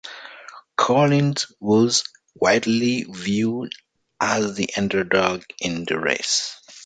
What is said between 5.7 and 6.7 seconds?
the race.